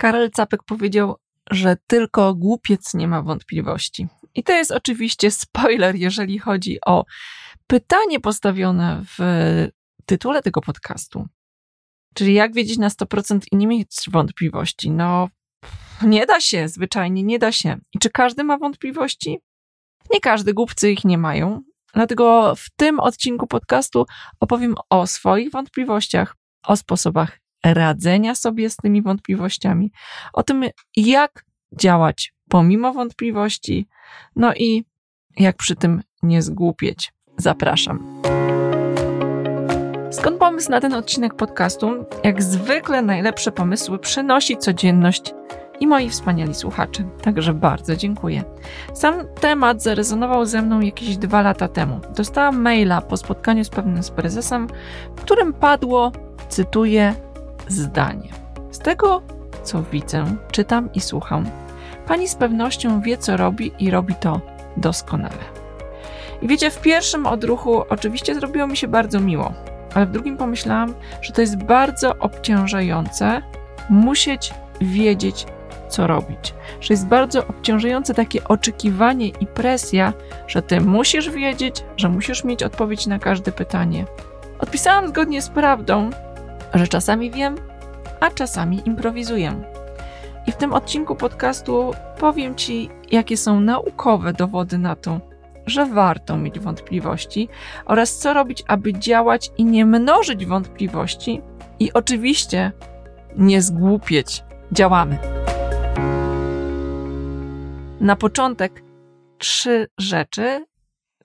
Karel 0.00 0.30
Capek 0.30 0.62
powiedział, 0.62 1.16
że 1.50 1.76
tylko 1.86 2.34
głupiec 2.34 2.94
nie 2.94 3.08
ma 3.08 3.22
wątpliwości. 3.22 4.06
I 4.34 4.42
to 4.42 4.52
jest 4.52 4.70
oczywiście 4.70 5.30
spoiler, 5.30 5.96
jeżeli 5.96 6.38
chodzi 6.38 6.78
o 6.86 7.04
pytanie 7.66 8.20
postawione 8.20 9.02
w 9.18 9.18
tytule 10.06 10.42
tego 10.42 10.60
podcastu. 10.60 11.26
Czyli 12.14 12.34
jak 12.34 12.54
wiedzieć 12.54 12.78
na 12.78 12.88
100% 12.88 13.40
i 13.52 13.56
nie 13.56 13.66
mieć 13.66 13.88
wątpliwości? 14.08 14.90
No, 14.90 15.28
nie 16.02 16.26
da 16.26 16.40
się, 16.40 16.68
zwyczajnie 16.68 17.22
nie 17.22 17.38
da 17.38 17.52
się. 17.52 17.78
I 17.94 17.98
czy 17.98 18.10
każdy 18.10 18.44
ma 18.44 18.58
wątpliwości? 18.58 19.38
Nie 20.12 20.20
każdy, 20.20 20.54
głupcy 20.54 20.90
ich 20.90 21.04
nie 21.04 21.18
mają. 21.18 21.62
Dlatego 21.94 22.54
w 22.56 22.70
tym 22.76 23.00
odcinku 23.00 23.46
podcastu 23.46 24.06
opowiem 24.40 24.74
o 24.90 25.06
swoich 25.06 25.50
wątpliwościach, 25.50 26.36
o 26.66 26.76
sposobach 26.76 27.39
radzenia 27.64 28.34
sobie 28.34 28.70
z 28.70 28.76
tymi 28.76 29.02
wątpliwościami, 29.02 29.92
o 30.32 30.42
tym, 30.42 30.64
jak 30.96 31.44
działać 31.72 32.34
pomimo 32.48 32.92
wątpliwości, 32.92 33.88
no 34.36 34.54
i 34.54 34.84
jak 35.36 35.56
przy 35.56 35.76
tym 35.76 36.02
nie 36.22 36.42
zgłupieć. 36.42 37.12
Zapraszam. 37.36 38.22
Skąd 40.10 40.38
pomysł 40.38 40.70
na 40.70 40.80
ten 40.80 40.94
odcinek 40.94 41.34
podcastu? 41.34 42.04
Jak 42.24 42.42
zwykle 42.42 43.02
najlepsze 43.02 43.52
pomysły 43.52 43.98
przynosi 43.98 44.56
codzienność 44.56 45.34
i 45.80 45.86
moi 45.86 46.08
wspaniali 46.08 46.54
słuchacze. 46.54 47.04
Także 47.22 47.54
bardzo 47.54 47.96
dziękuję. 47.96 48.44
Sam 48.94 49.14
temat 49.40 49.82
zarezonował 49.82 50.46
ze 50.46 50.62
mną 50.62 50.80
jakieś 50.80 51.16
dwa 51.16 51.42
lata 51.42 51.68
temu. 51.68 52.00
Dostałam 52.16 52.60
maila 52.60 53.00
po 53.00 53.16
spotkaniu 53.16 53.64
z 53.64 53.70
pewnym 53.70 54.02
z 54.02 54.10
prezesem, 54.10 54.68
w 55.16 55.20
którym 55.20 55.52
padło, 55.52 56.12
cytuję, 56.48 57.14
zdanie. 57.72 58.28
Z 58.70 58.78
tego, 58.78 59.22
co 59.62 59.82
widzę, 59.82 60.24
czytam 60.50 60.92
i 60.92 61.00
słucham, 61.00 61.50
pani 62.06 62.28
z 62.28 62.34
pewnością 62.34 63.00
wie, 63.00 63.18
co 63.18 63.36
robi 63.36 63.72
i 63.78 63.90
robi 63.90 64.14
to 64.14 64.40
doskonale. 64.76 65.60
I 66.42 66.48
wiecie, 66.48 66.70
w 66.70 66.80
pierwszym 66.80 67.26
odruchu 67.26 67.82
oczywiście 67.88 68.34
zrobiło 68.34 68.66
mi 68.66 68.76
się 68.76 68.88
bardzo 68.88 69.20
miło, 69.20 69.52
ale 69.94 70.06
w 70.06 70.10
drugim 70.10 70.36
pomyślałam, 70.36 70.94
że 71.22 71.32
to 71.32 71.40
jest 71.40 71.56
bardzo 71.56 72.18
obciążające 72.18 73.42
musieć 73.90 74.54
wiedzieć, 74.80 75.46
co 75.88 76.06
robić. 76.06 76.54
Że 76.80 76.94
jest 76.94 77.06
bardzo 77.06 77.46
obciążające 77.46 78.14
takie 78.14 78.44
oczekiwanie 78.44 79.28
i 79.28 79.46
presja, 79.46 80.12
że 80.46 80.62
ty 80.62 80.80
musisz 80.80 81.30
wiedzieć, 81.30 81.84
że 81.96 82.08
musisz 82.08 82.44
mieć 82.44 82.62
odpowiedź 82.62 83.06
na 83.06 83.18
każde 83.18 83.52
pytanie. 83.52 84.04
Odpisałam 84.58 85.08
zgodnie 85.08 85.42
z 85.42 85.48
prawdą, 85.48 86.10
że 86.74 86.88
czasami 86.88 87.30
wiem, 87.30 87.56
a 88.20 88.30
czasami 88.30 88.82
improwizuję. 88.84 89.62
I 90.46 90.52
w 90.52 90.56
tym 90.56 90.72
odcinku 90.72 91.16
podcastu 91.16 91.92
powiem 92.18 92.54
Ci, 92.54 92.90
jakie 93.10 93.36
są 93.36 93.60
naukowe 93.60 94.32
dowody 94.32 94.78
na 94.78 94.96
to, 94.96 95.20
że 95.66 95.86
warto 95.86 96.36
mieć 96.36 96.58
wątpliwości 96.58 97.48
oraz 97.84 98.18
co 98.18 98.34
robić, 98.34 98.64
aby 98.66 98.92
działać 98.92 99.50
i 99.58 99.64
nie 99.64 99.86
mnożyć 99.86 100.46
wątpliwości 100.46 101.40
i 101.78 101.92
oczywiście 101.92 102.72
nie 103.36 103.62
zgłupieć. 103.62 104.44
Działamy. 104.72 105.18
Na 108.00 108.16
początek 108.16 108.82
trzy 109.38 109.88
rzeczy, 109.98 110.64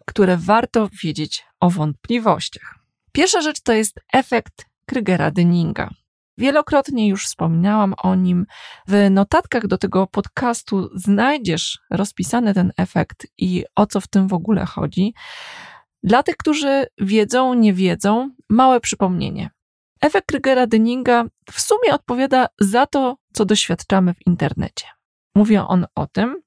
które 0.05 0.37
warto 0.37 0.89
wiedzieć 1.03 1.45
o 1.59 1.69
wątpliwościach. 1.69 2.75
Pierwsza 3.11 3.41
rzecz 3.41 3.61
to 3.61 3.73
jest 3.73 3.99
efekt 4.13 4.65
Krygera-Dyninga. 4.85 5.89
Wielokrotnie 6.37 7.07
już 7.07 7.25
wspominałam 7.25 7.93
o 7.97 8.15
nim. 8.15 8.45
W 8.87 9.07
notatkach 9.09 9.67
do 9.67 9.77
tego 9.77 10.07
podcastu 10.07 10.89
znajdziesz 10.95 11.79
rozpisany 11.91 12.53
ten 12.53 12.71
efekt 12.77 13.27
i 13.37 13.65
o 13.75 13.85
co 13.85 14.01
w 14.01 14.07
tym 14.07 14.27
w 14.27 14.33
ogóle 14.33 14.65
chodzi. 14.65 15.13
Dla 16.03 16.23
tych, 16.23 16.37
którzy 16.37 16.85
wiedzą, 16.97 17.53
nie 17.53 17.73
wiedzą, 17.73 18.31
małe 18.49 18.79
przypomnienie. 18.79 19.49
Efekt 20.01 20.31
Krygera-Dyninga 20.31 21.25
w 21.51 21.61
sumie 21.61 21.93
odpowiada 21.93 22.47
za 22.59 22.85
to, 22.85 23.17
co 23.33 23.45
doświadczamy 23.45 24.13
w 24.13 24.27
internecie. 24.27 24.87
Mówi 25.35 25.57
on 25.57 25.85
o 25.95 26.07
tym, 26.07 26.41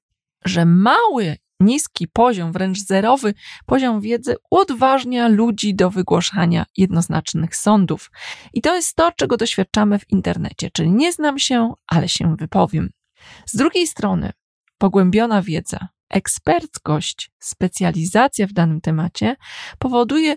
że 0.45 0.65
mały 0.65 1.37
niski 1.59 2.07
poziom, 2.07 2.51
wręcz 2.51 2.79
zerowy 2.79 3.33
poziom 3.65 4.01
wiedzy 4.01 4.35
odważnia 4.51 5.27
ludzi 5.27 5.75
do 5.75 5.89
wygłaszania 5.89 6.65
jednoznacznych 6.77 7.55
sądów. 7.55 8.11
I 8.53 8.61
to 8.61 8.75
jest 8.75 8.95
to, 8.95 9.11
czego 9.11 9.37
doświadczamy 9.37 9.99
w 9.99 10.09
internecie, 10.11 10.69
czyli 10.73 10.91
nie 10.91 11.11
znam 11.11 11.39
się, 11.39 11.73
ale 11.87 12.09
się 12.09 12.35
wypowiem. 12.35 12.89
Z 13.45 13.55
drugiej 13.55 13.87
strony, 13.87 14.31
pogłębiona 14.77 15.41
wiedza, 15.41 15.87
eksperckość, 16.09 17.31
specjalizacja 17.39 18.47
w 18.47 18.53
danym 18.53 18.81
temacie 18.81 19.35
powoduje, 19.79 20.35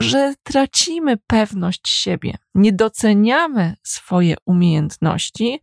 że 0.00 0.34
tracimy 0.42 1.16
pewność 1.16 1.88
siebie, 1.88 2.34
nie 2.54 2.72
doceniamy 2.72 3.74
swoje 3.82 4.36
umiejętności 4.44 5.60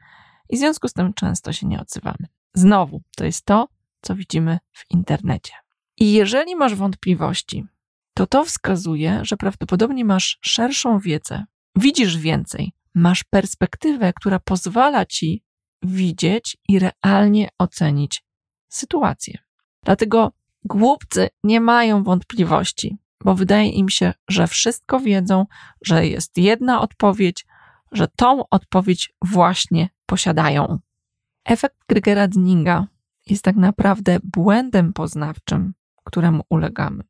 i 0.50 0.56
w 0.56 0.60
związku 0.60 0.88
z 0.88 0.94
tym 0.94 1.14
często 1.14 1.54
się 1.54 1.68
nie 1.68 1.82
odzywamy. 1.82 2.28
Znowu, 2.54 3.02
to 3.18 3.26
jest 3.26 3.46
to, 3.46 3.68
co 4.06 4.16
widzimy 4.16 4.60
w 4.72 4.84
internecie. 4.90 5.54
I 5.98 6.14
jeżeli 6.14 6.56
masz 6.56 6.76
wątpliwości, 6.76 7.66
to 8.14 8.28
to 8.28 8.46
wskazuje, 8.46 9.20
że 9.24 9.38
prawdopodobnie 9.38 10.06
masz 10.06 10.38
szerszą 10.42 11.00
wiedzę, 11.00 11.46
widzisz 11.76 12.18
więcej, 12.18 12.74
masz 12.96 13.24
perspektywę, 13.24 14.14
która 14.14 14.40
pozwala 14.40 15.06
ci 15.06 15.44
widzieć 15.82 16.58
i 16.70 16.80
realnie 16.80 17.50
ocenić 17.58 18.24
sytuację. 18.70 19.38
Dlatego 19.84 20.32
głupcy 20.64 21.30
nie 21.44 21.62
mają 21.62 22.04
wątpliwości, 22.04 22.98
bo 23.24 23.36
wydaje 23.36 23.70
im 23.70 23.90
się, 23.90 24.14
że 24.30 24.48
wszystko 24.48 25.00
wiedzą, 25.00 25.46
że 25.86 26.08
jest 26.08 26.38
jedna 26.38 26.82
odpowiedź, 26.82 27.46
że 27.92 28.08
tą 28.16 28.50
odpowiedź 28.50 29.14
właśnie 29.22 29.90
posiadają. 30.06 30.80
Efekt 31.46 31.78
Krygera-Dninga 31.92 32.84
jest 33.30 33.44
tak 33.44 33.56
naprawdę 33.56 34.18
błędem 34.24 34.94
poznawczym, 34.94 35.74
któremu 36.04 36.44
ulegamy. 36.50 37.04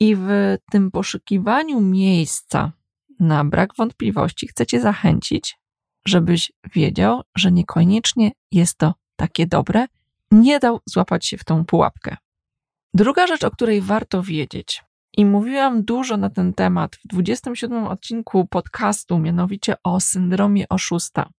I 0.00 0.16
w 0.16 0.56
tym 0.70 0.90
poszukiwaniu 0.90 1.80
miejsca 1.80 2.72
na 3.20 3.44
brak 3.44 3.76
wątpliwości 3.76 4.48
chcecie 4.48 4.80
zachęcić, 4.80 5.58
żebyś 6.06 6.52
wiedział, 6.74 7.22
że 7.36 7.52
niekoniecznie 7.52 8.32
jest 8.52 8.78
to 8.78 8.94
takie 9.16 9.46
dobre, 9.46 9.86
nie 10.30 10.58
dał 10.58 10.80
złapać 10.86 11.26
się 11.26 11.38
w 11.38 11.44
tą 11.44 11.64
pułapkę. 11.64 12.16
Druga 12.94 13.26
rzecz, 13.26 13.44
o 13.44 13.50
której 13.50 13.80
warto 13.80 14.22
wiedzieć, 14.22 14.84
i 15.16 15.24
mówiłam 15.24 15.84
dużo 15.84 16.16
na 16.16 16.30
ten 16.30 16.54
temat 16.54 16.96
w 16.96 17.06
27 17.06 17.86
odcinku 17.86 18.46
podcastu, 18.46 19.18
mianowicie 19.18 19.74
o 19.82 20.00
syndromie 20.00 20.68
oszusta, 20.68 21.30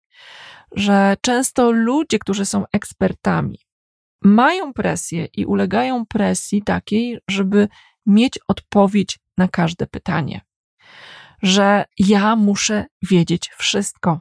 że 0.71 1.17
często 1.21 1.71
ludzie, 1.71 2.19
którzy 2.19 2.45
są 2.45 2.65
ekspertami, 2.71 3.59
mają 4.21 4.73
presję 4.73 5.25
i 5.25 5.45
ulegają 5.45 6.05
presji 6.05 6.61
takiej, 6.63 7.19
żeby 7.29 7.67
mieć 8.05 8.39
odpowiedź 8.47 9.19
na 9.37 9.47
każde 9.47 9.87
pytanie. 9.87 10.41
Że 11.41 11.85
ja 11.99 12.35
muszę 12.35 12.85
wiedzieć 13.01 13.49
wszystko, 13.57 14.19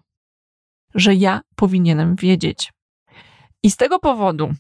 że 0.95 1.15
ja 1.15 1.41
powinienem 1.57 2.17
wiedzieć. 2.17 2.73
I 3.63 3.71
z 3.71 3.77
tego 3.77 3.99
powodu 3.99 4.55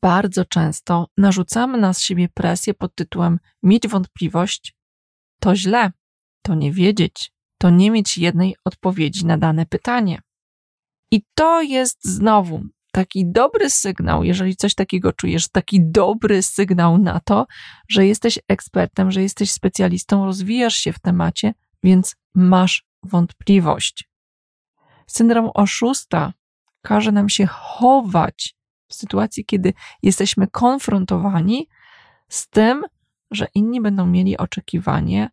bardzo 0.00 0.44
często 0.44 1.08
narzucamy 1.16 1.78
na 1.78 1.92
siebie 1.92 2.28
presję 2.34 2.74
pod 2.74 2.94
tytułem 2.94 3.38
mieć 3.62 3.88
wątpliwość 3.88 4.74
to 5.40 5.56
źle, 5.56 5.92
to 6.42 6.54
nie 6.54 6.72
wiedzieć, 6.72 7.32
to 7.58 7.70
nie 7.70 7.90
mieć 7.90 8.18
jednej 8.18 8.56
odpowiedzi 8.64 9.26
na 9.26 9.38
dane 9.38 9.66
pytanie. 9.66 10.22
I 11.10 11.22
to 11.34 11.62
jest 11.62 12.04
znowu 12.04 12.64
taki 12.92 13.26
dobry 13.26 13.70
sygnał, 13.70 14.24
jeżeli 14.24 14.56
coś 14.56 14.74
takiego 14.74 15.12
czujesz, 15.12 15.48
taki 15.48 15.90
dobry 15.90 16.42
sygnał 16.42 16.98
na 16.98 17.20
to, 17.20 17.46
że 17.88 18.06
jesteś 18.06 18.38
ekspertem, 18.48 19.10
że 19.10 19.22
jesteś 19.22 19.50
specjalistą, 19.50 20.24
rozwijasz 20.24 20.74
się 20.74 20.92
w 20.92 21.00
temacie, 21.00 21.54
więc 21.82 22.16
masz 22.34 22.84
wątpliwość. 23.02 24.08
Syndrom 25.06 25.50
oszusta 25.54 26.32
każe 26.82 27.12
nam 27.12 27.28
się 27.28 27.46
chować 27.46 28.54
w 28.88 28.94
sytuacji, 28.94 29.44
kiedy 29.44 29.72
jesteśmy 30.02 30.46
konfrontowani 30.46 31.68
z 32.28 32.48
tym, 32.48 32.82
że 33.30 33.46
inni 33.54 33.80
będą 33.80 34.06
mieli 34.06 34.38
oczekiwanie, 34.38 35.30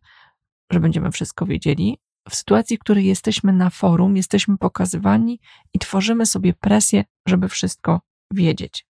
że 0.70 0.80
będziemy 0.80 1.10
wszystko 1.12 1.46
wiedzieli, 1.46 1.98
w 2.28 2.34
sytuacji, 2.34 2.76
w 2.76 2.80
której 2.80 3.04
jesteśmy 3.04 3.52
na 3.52 3.70
forum, 3.70 4.16
jesteśmy 4.16 4.58
pokazywani 4.58 5.40
i 5.74 5.78
tworzymy 5.78 6.26
sobie 6.26 6.54
presję, 6.54 7.04
żeby 7.26 7.48
wszystko 7.48 8.00
wiedzieć. 8.32 8.86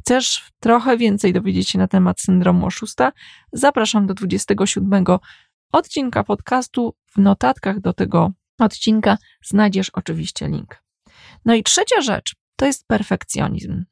Chcesz 0.00 0.50
trochę 0.60 0.96
więcej 0.96 1.32
dowiedzieć 1.32 1.68
się 1.68 1.78
na 1.78 1.88
temat 1.88 2.20
syndromu 2.20 2.66
oszusta? 2.66 3.12
Zapraszam 3.52 4.06
do 4.06 4.14
27 4.14 5.04
odcinka 5.72 6.24
podcastu. 6.24 6.94
W 7.06 7.18
notatkach 7.18 7.80
do 7.80 7.92
tego 7.92 8.32
odcinka 8.58 9.18
znajdziesz 9.44 9.90
oczywiście 9.90 10.48
link. 10.48 10.82
No 11.44 11.54
i 11.54 11.62
trzecia 11.62 12.00
rzecz 12.00 12.34
to 12.56 12.66
jest 12.66 12.86
perfekcjonizm. 12.86 13.84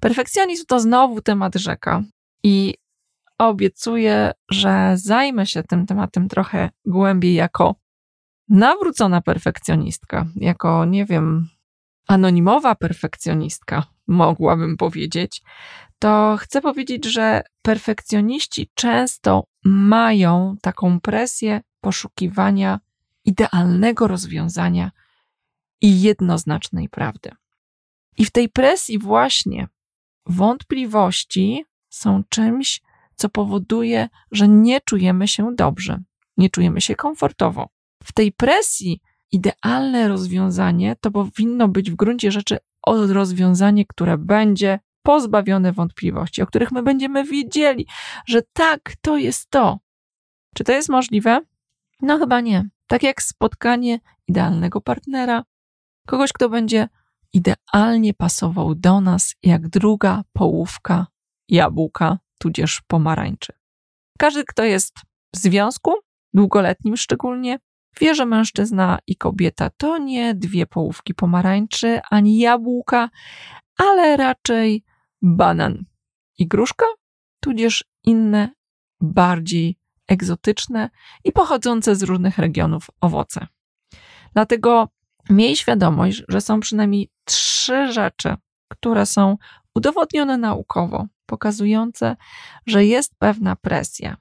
Perfekcjonizm 0.00 0.64
to 0.66 0.80
znowu 0.80 1.20
temat 1.20 1.54
rzeka 1.54 2.02
i 2.42 2.74
obiecuję, 3.38 4.32
że 4.50 4.92
zajmę 4.94 5.46
się 5.46 5.62
tym 5.62 5.86
tematem 5.86 6.28
trochę 6.28 6.70
głębiej 6.86 7.34
jako 7.34 7.74
nawrócona 8.54 9.20
perfekcjonistka, 9.20 10.26
jako, 10.36 10.84
nie 10.84 11.04
wiem, 11.04 11.48
anonimowa 12.06 12.74
perfekcjonistka, 12.74 13.86
mogłabym 14.06 14.76
powiedzieć, 14.76 15.42
to 15.98 16.36
chcę 16.40 16.60
powiedzieć, 16.60 17.04
że 17.04 17.42
perfekcjoniści 17.62 18.70
często 18.74 19.44
mają 19.64 20.56
taką 20.62 21.00
presję 21.00 21.60
poszukiwania 21.80 22.80
idealnego 23.24 24.08
rozwiązania 24.08 24.90
i 25.80 26.02
jednoznacznej 26.02 26.88
prawdy. 26.88 27.30
I 28.18 28.24
w 28.24 28.30
tej 28.30 28.48
presji 28.48 28.98
właśnie 28.98 29.68
wątpliwości 30.26 31.64
są 31.88 32.22
czymś, 32.28 32.82
co 33.14 33.28
powoduje, 33.28 34.08
że 34.32 34.48
nie 34.48 34.80
czujemy 34.80 35.28
się 35.28 35.54
dobrze, 35.54 36.02
nie 36.36 36.50
czujemy 36.50 36.80
się 36.80 36.94
komfortowo. 36.94 37.73
W 38.04 38.12
tej 38.12 38.32
presji 38.32 39.00
idealne 39.32 40.08
rozwiązanie 40.08 40.96
to 41.00 41.10
powinno 41.10 41.68
być 41.68 41.90
w 41.90 41.96
gruncie 41.96 42.32
rzeczy 42.32 42.58
rozwiązanie, 42.86 43.86
które 43.86 44.18
będzie 44.18 44.78
pozbawione 45.02 45.72
wątpliwości, 45.72 46.42
o 46.42 46.46
których 46.46 46.72
my 46.72 46.82
będziemy 46.82 47.24
wiedzieli, 47.24 47.86
że 48.26 48.42
tak, 48.52 48.92
to 49.00 49.16
jest 49.16 49.50
to. 49.50 49.78
Czy 50.54 50.64
to 50.64 50.72
jest 50.72 50.88
możliwe? 50.88 51.40
No 52.02 52.18
chyba 52.18 52.40
nie. 52.40 52.68
Tak 52.86 53.02
jak 53.02 53.22
spotkanie 53.22 54.00
idealnego 54.28 54.80
partnera, 54.80 55.44
kogoś, 56.06 56.32
kto 56.32 56.48
będzie 56.48 56.88
idealnie 57.32 58.14
pasował 58.14 58.74
do 58.74 59.00
nas, 59.00 59.34
jak 59.42 59.68
druga 59.68 60.22
połówka 60.32 61.06
jabłka, 61.48 62.18
tudzież 62.38 62.82
pomarańczy. 62.86 63.52
Każdy, 64.18 64.44
kto 64.44 64.64
jest 64.64 64.94
w 65.34 65.36
związku, 65.36 65.94
długoletnim 66.34 66.96
szczególnie, 66.96 67.58
wie, 68.00 68.14
że 68.14 68.26
mężczyzna 68.26 68.98
i 69.06 69.16
kobieta 69.16 69.70
to 69.76 69.98
nie 69.98 70.34
dwie 70.34 70.66
połówki 70.66 71.14
pomarańczy 71.14 72.00
ani 72.10 72.38
jabłka, 72.38 73.10
ale 73.76 74.16
raczej 74.16 74.84
banan. 75.22 75.84
I 76.38 76.48
gruszka, 76.48 76.86
tudzież 77.40 77.84
inne, 78.04 78.50
bardziej 79.00 79.78
egzotyczne 80.08 80.90
i 81.24 81.32
pochodzące 81.32 81.96
z 81.96 82.02
różnych 82.02 82.38
regionów 82.38 82.86
owoce. 83.00 83.46
Dlatego 84.32 84.88
miej 85.30 85.56
świadomość, 85.56 86.22
że 86.28 86.40
są 86.40 86.60
przynajmniej 86.60 87.10
trzy 87.24 87.92
rzeczy, 87.92 88.34
które 88.68 89.06
są 89.06 89.36
udowodnione 89.74 90.38
naukowo, 90.38 91.06
pokazujące, 91.26 92.16
że 92.66 92.84
jest 92.84 93.14
pewna 93.18 93.56
presja, 93.56 94.16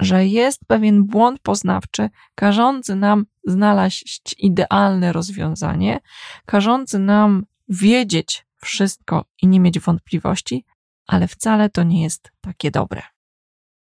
że 0.00 0.26
jest 0.26 0.60
pewien 0.66 1.04
błąd 1.04 1.40
poznawczy, 1.40 2.10
każący 2.34 2.94
nam 2.94 3.26
znaleźć 3.44 4.34
idealne 4.38 5.12
rozwiązanie, 5.12 6.00
każący 6.46 6.98
nam 6.98 7.46
wiedzieć 7.68 8.46
wszystko 8.56 9.24
i 9.42 9.46
nie 9.46 9.60
mieć 9.60 9.80
wątpliwości, 9.80 10.64
ale 11.06 11.28
wcale 11.28 11.70
to 11.70 11.82
nie 11.82 12.02
jest 12.02 12.32
takie 12.40 12.70
dobre. 12.70 13.02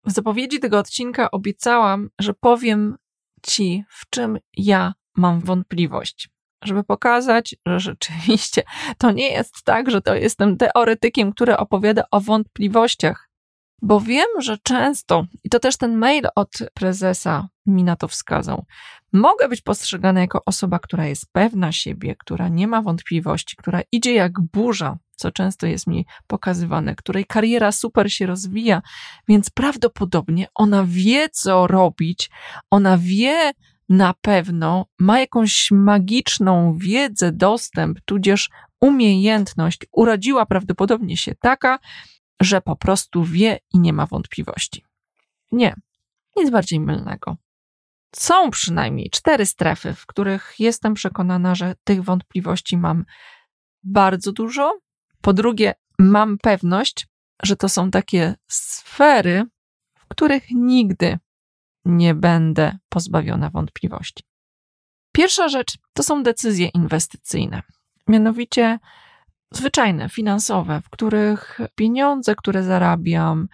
W 0.05 0.11
zapowiedzi 0.11 0.61
tego 0.61 0.79
odcinka 0.79 1.31
obiecałam, 1.31 2.09
że 2.19 2.35
powiem 2.35 2.97
Ci, 3.43 3.85
w 3.89 4.11
czym 4.11 4.39
ja 4.57 4.95
mam 5.17 5.41
wątpliwość, 5.41 6.29
żeby 6.65 6.85
pokazać, 6.85 7.55
że 7.67 7.81
rzeczywiście 7.81 8.63
to 8.99 9.11
nie 9.11 9.29
jest 9.29 9.63
tak, 9.65 9.91
że 9.91 10.01
to 10.03 10.15
jestem 10.15 10.57
teoretykiem, 10.57 11.33
który 11.33 11.57
opowiada 11.57 12.05
o 12.11 12.21
wątpliwościach, 12.21 13.29
bo 13.83 14.01
wiem, 14.01 14.29
że 14.39 14.59
często, 14.63 15.27
i 15.45 15.49
to 15.49 15.59
też 15.59 15.77
ten 15.77 15.97
mail 15.97 16.27
od 16.35 16.59
prezesa 16.75 17.49
mi 17.67 17.85
na 17.85 17.97
to 17.97 18.09
wskazał, 18.09 18.65
mogę 19.13 19.49
być 19.49 19.61
postrzegana 19.61 20.21
jako 20.21 20.45
osoba, 20.47 20.79
która 20.79 21.07
jest 21.07 21.33
pewna 21.33 21.73
siebie, 21.73 22.17
która 22.19 22.49
nie 22.49 22.69
ma 22.69 22.83
wątpliwości, 22.83 23.57
która 23.57 23.81
idzie 23.93 24.15
jak 24.15 24.41
burza, 24.41 24.99
co 25.17 25.31
często 25.31 25.67
jest 25.67 25.87
mi 25.87 26.07
pokazywane, 26.27 26.95
której 26.95 27.25
kariera 27.25 27.73
super 27.73 28.13
się 28.13 28.27
rozwija, 28.27 28.83
więc 29.29 29.51
prawdopodobnie 29.51 30.47
ona 30.55 30.85
wie, 30.89 31.29
co 31.29 31.67
robić, 31.67 32.31
ona 32.71 32.99
wie 32.99 33.53
na 33.89 34.15
pewno, 34.21 34.87
ma 34.99 35.21
jakąś 35.21 35.71
magiczną 35.71 36.77
wiedzę, 36.79 37.33
dostęp, 37.33 37.99
tudzież 38.05 38.51
umiejętność, 38.81 39.81
urodziła 39.93 40.47
prawdopodobnie 40.47 41.17
się 41.17 41.35
taka, 41.35 41.79
że 42.43 42.61
po 42.61 42.77
prostu 42.77 43.25
wie 43.25 43.59
i 43.75 43.79
nie 43.79 43.93
ma 43.93 44.07
wątpliwości. 44.07 44.85
Nie, 45.53 45.75
nic 46.37 46.51
bardziej 46.51 46.81
mylnego. 46.81 47.37
Są 48.15 48.51
przynajmniej 48.51 49.11
cztery 49.11 49.47
strefy, 49.47 49.95
w 49.95 50.07
których 50.07 50.55
jestem 50.59 50.95
przekonana, 50.95 51.55
że 51.55 51.75
tych 51.85 52.03
wątpliwości 52.03 52.77
mam 52.77 53.05
bardzo 53.83 54.33
dużo. 54.33 54.79
Po 55.21 55.33
drugie, 55.33 55.75
mam 55.99 56.39
pewność, 56.39 57.07
że 57.43 57.57
to 57.57 57.69
są 57.69 57.91
takie 57.91 58.35
sfery, 58.49 59.45
w 59.99 60.07
których 60.09 60.51
nigdy 60.51 61.19
nie 61.85 62.15
będę 62.15 62.79
pozbawiona 62.89 63.51
wątpliwości. 63.51 64.25
Pierwsza 65.13 65.49
rzecz 65.49 65.79
to 65.93 66.03
są 66.03 66.23
decyzje 66.23 66.69
inwestycyjne. 66.69 67.63
Mianowicie 68.09 68.79
zwyczajne, 69.57 70.09
finansowe, 70.09 70.81
w 70.85 70.91
których 70.91 71.61
pieniądze, 71.75 72.35
które 72.35 72.63
zarabiam, 72.63 73.49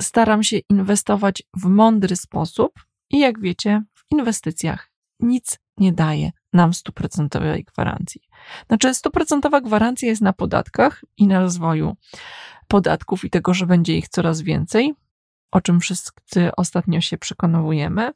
staram 0.00 0.42
się 0.42 0.58
inwestować 0.70 1.42
w 1.56 1.64
mądry 1.64 2.16
sposób 2.16 2.72
i 3.10 3.18
jak 3.18 3.40
wiecie, 3.40 3.82
w 3.94 4.04
inwestycjach 4.12 4.90
nic 5.20 5.58
nie 5.76 5.92
daje 5.92 6.30
nam 6.52 6.74
stuprocentowej 6.74 7.64
gwarancji. 7.64 8.20
Znaczy, 8.66 8.94
stuprocentowa 8.94 9.60
gwarancja 9.60 10.08
jest 10.08 10.22
na 10.22 10.32
podatkach 10.32 11.04
i 11.16 11.26
na 11.26 11.40
rozwoju 11.40 11.96
podatków 12.68 13.24
i 13.24 13.30
tego, 13.30 13.54
że 13.54 13.66
będzie 13.66 13.98
ich 13.98 14.08
coraz 14.08 14.40
więcej, 14.40 14.94
o 15.50 15.60
czym 15.60 15.80
wszyscy 15.80 16.50
ostatnio 16.56 17.00
się 17.00 17.18
przekonujemy. 17.18 18.12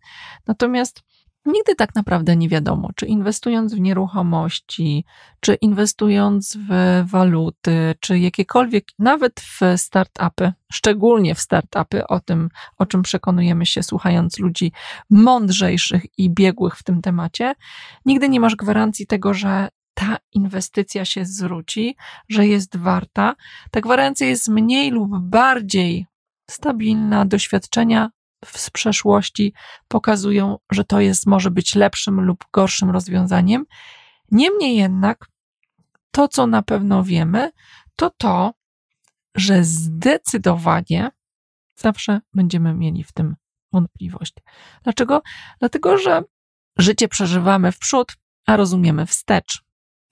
Natomiast 0.47 1.03
Nigdy 1.49 1.75
tak 1.75 1.95
naprawdę 1.95 2.37
nie 2.37 2.49
wiadomo, 2.49 2.91
czy 2.97 3.07
inwestując 3.07 3.75
w 3.75 3.81
nieruchomości, 3.81 5.05
czy 5.41 5.55
inwestując 5.55 6.59
w 6.71 7.03
waluty, 7.11 7.95
czy 8.01 8.19
jakiekolwiek, 8.19 8.85
nawet 8.99 9.41
w 9.41 9.61
startupy, 9.77 10.53
szczególnie 10.73 11.35
w 11.35 11.41
startupy, 11.41 12.07
o 12.07 12.21
tym, 12.21 12.49
o 12.79 12.87
czym 12.87 13.03
przekonujemy 13.03 13.67
się 13.67 13.83
słuchając 13.83 14.39
ludzi 14.39 14.73
mądrzejszych 15.11 16.19
i 16.19 16.31
biegłych 16.31 16.77
w 16.77 16.83
tym 16.83 17.03
temacie, 17.03 17.55
nigdy 18.05 18.29
nie 18.29 18.41
masz 18.41 18.57
gwarancji 18.57 19.07
tego, 19.07 19.35
że 19.35 19.69
ta 19.95 20.17
inwestycja 20.33 21.05
się 21.05 21.25
zwróci, 21.25 21.97
że 22.29 22.47
jest 22.47 22.77
warta. 22.77 23.35
Ta 23.71 23.81
gwarancja 23.81 24.27
jest 24.27 24.49
mniej 24.49 24.91
lub 24.91 25.19
bardziej 25.19 26.07
stabilna, 26.51 27.25
doświadczenia 27.25 28.11
z 28.45 28.71
przeszłości 28.71 29.53
pokazują, 29.89 30.59
że 30.71 30.85
to 30.85 31.01
jest 31.01 31.27
może 31.27 31.51
być 31.51 31.75
lepszym 31.75 32.21
lub 32.21 32.45
gorszym 32.53 32.91
rozwiązaniem. 32.91 33.67
Niemniej 34.31 34.77
jednak 34.77 35.27
to, 36.11 36.29
co 36.29 36.47
na 36.47 36.63
pewno 36.63 37.05
wiemy, 37.05 37.51
to 37.97 38.11
to, 38.11 38.55
że 39.35 39.65
zdecydowanie 39.65 41.11
zawsze 41.77 42.21
będziemy 42.35 42.75
mieli 42.75 43.05
w 43.05 43.13
tym 43.13 43.37
wątpliwość. 43.73 44.35
Dlaczego? 44.83 45.23
Dlatego, 45.59 45.99
że 45.99 46.23
życie 46.79 47.09
przeżywamy 47.09 47.73
w 47.73 47.79
przód, 47.79 48.17
a 48.47 48.57
rozumiemy 48.57 49.07
wstecz. 49.07 49.63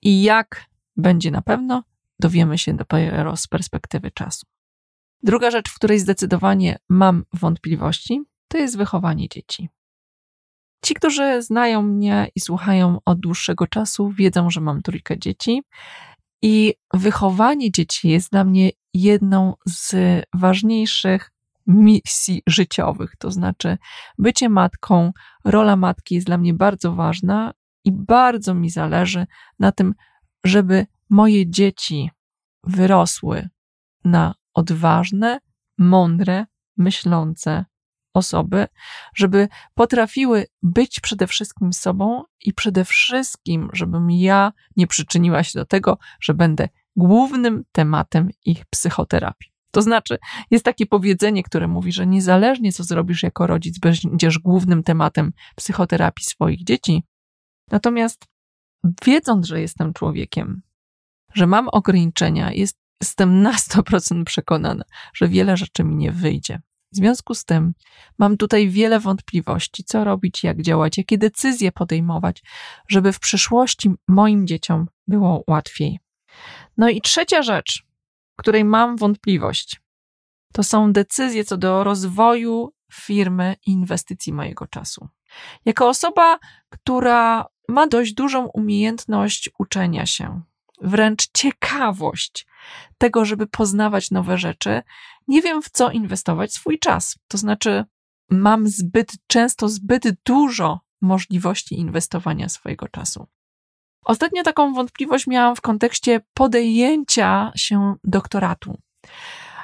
I 0.02 0.22
jak 0.22 0.64
będzie 0.96 1.30
na 1.30 1.42
pewno, 1.42 1.82
dowiemy 2.18 2.58
się 2.58 2.74
dopiero 2.74 3.36
z 3.36 3.46
perspektywy 3.46 4.10
czasu. 4.10 4.46
Druga 5.26 5.50
rzecz, 5.50 5.70
w 5.70 5.74
której 5.74 5.98
zdecydowanie 5.98 6.78
mam 6.88 7.24
wątpliwości, 7.32 8.22
to 8.48 8.58
jest 8.58 8.76
wychowanie 8.76 9.28
dzieci. 9.28 9.68
Ci, 10.84 10.94
którzy 10.94 11.42
znają 11.42 11.82
mnie 11.82 12.28
i 12.34 12.40
słuchają 12.40 12.98
od 13.04 13.20
dłuższego 13.20 13.66
czasu, 13.66 14.10
wiedzą, 14.10 14.50
że 14.50 14.60
mam 14.60 14.82
trójkę 14.82 15.18
dzieci 15.18 15.62
i 16.42 16.74
wychowanie 16.94 17.70
dzieci 17.72 18.08
jest 18.08 18.30
dla 18.30 18.44
mnie 18.44 18.70
jedną 18.94 19.54
z 19.68 19.94
ważniejszych 20.34 21.30
misji 21.66 22.42
życiowych. 22.46 23.16
To 23.18 23.30
znaczy, 23.30 23.78
bycie 24.18 24.48
matką, 24.48 25.12
rola 25.44 25.76
matki 25.76 26.14
jest 26.14 26.26
dla 26.26 26.38
mnie 26.38 26.54
bardzo 26.54 26.92
ważna 26.92 27.52
i 27.84 27.92
bardzo 27.92 28.54
mi 28.54 28.70
zależy 28.70 29.26
na 29.58 29.72
tym, 29.72 29.94
żeby 30.44 30.86
moje 31.10 31.50
dzieci 31.50 32.10
wyrosły 32.64 33.48
na 34.04 34.34
odważne, 34.56 35.40
mądre, 35.78 36.46
myślące 36.76 37.64
osoby, 38.14 38.66
żeby 39.14 39.48
potrafiły 39.74 40.46
być 40.62 41.00
przede 41.00 41.26
wszystkim 41.26 41.72
sobą 41.72 42.22
i 42.44 42.52
przede 42.52 42.84
wszystkim, 42.84 43.68
żebym 43.72 44.10
ja 44.10 44.52
nie 44.76 44.86
przyczyniła 44.86 45.42
się 45.42 45.58
do 45.58 45.64
tego, 45.64 45.98
że 46.20 46.34
będę 46.34 46.68
głównym 46.96 47.64
tematem 47.72 48.30
ich 48.44 48.66
psychoterapii. 48.70 49.52
To 49.70 49.82
znaczy, 49.82 50.18
jest 50.50 50.64
takie 50.64 50.86
powiedzenie, 50.86 51.42
które 51.42 51.68
mówi, 51.68 51.92
że 51.92 52.06
niezależnie 52.06 52.72
co 52.72 52.84
zrobisz 52.84 53.22
jako 53.22 53.46
rodzic, 53.46 53.78
będziesz 53.78 54.38
głównym 54.38 54.82
tematem 54.82 55.32
psychoterapii 55.56 56.24
swoich 56.24 56.64
dzieci. 56.64 57.04
Natomiast 57.70 58.26
wiedząc, 59.04 59.46
że 59.46 59.60
jestem 59.60 59.92
człowiekiem, 59.92 60.62
że 61.34 61.46
mam 61.46 61.68
ograniczenia, 61.68 62.52
jest, 62.52 62.78
jestem 63.00 63.42
na 63.42 63.52
100% 63.52 64.24
przekonana, 64.24 64.84
że 65.14 65.28
wiele 65.28 65.56
rzeczy 65.56 65.84
mi 65.84 65.96
nie 65.96 66.12
wyjdzie. 66.12 66.60
W 66.92 66.96
związku 66.96 67.34
z 67.34 67.44
tym 67.44 67.74
mam 68.18 68.36
tutaj 68.36 68.68
wiele 68.68 69.00
wątpliwości, 69.00 69.84
co 69.84 70.04
robić, 70.04 70.44
jak 70.44 70.62
działać, 70.62 70.98
jakie 70.98 71.18
decyzje 71.18 71.72
podejmować, 71.72 72.42
żeby 72.88 73.12
w 73.12 73.20
przyszłości 73.20 73.90
moim 74.08 74.46
dzieciom 74.46 74.86
było 75.06 75.44
łatwiej. 75.46 75.98
No 76.76 76.88
i 76.88 77.00
trzecia 77.00 77.42
rzecz, 77.42 77.82
której 78.36 78.64
mam 78.64 78.96
wątpliwość, 78.96 79.80
to 80.52 80.62
są 80.62 80.92
decyzje 80.92 81.44
co 81.44 81.56
do 81.56 81.84
rozwoju 81.84 82.72
firmy 82.92 83.56
i 83.66 83.70
inwestycji 83.70 84.32
mojego 84.32 84.66
czasu. 84.66 85.08
Jako 85.64 85.88
osoba, 85.88 86.38
która 86.68 87.46
ma 87.68 87.86
dość 87.86 88.12
dużą 88.14 88.46
umiejętność 88.46 89.50
uczenia 89.58 90.06
się, 90.06 90.42
wręcz 90.82 91.28
ciekawość 91.34 92.46
tego, 92.98 93.24
żeby 93.24 93.46
poznawać 93.46 94.10
nowe 94.10 94.38
rzeczy, 94.38 94.82
nie 95.28 95.42
wiem 95.42 95.62
w 95.62 95.70
co 95.70 95.90
inwestować 95.90 96.52
swój 96.52 96.78
czas. 96.78 97.18
To 97.28 97.38
znaczy, 97.38 97.84
mam 98.30 98.66
zbyt 98.66 99.12
często 99.26 99.68
zbyt 99.68 100.04
dużo 100.24 100.80
możliwości 101.00 101.78
inwestowania 101.80 102.48
swojego 102.48 102.88
czasu. 102.88 103.26
Ostatnio 104.04 104.42
taką 104.42 104.74
wątpliwość 104.74 105.26
miałam 105.26 105.56
w 105.56 105.60
kontekście 105.60 106.20
podejęcia 106.34 107.52
się 107.56 107.94
doktoratu. 108.04 108.78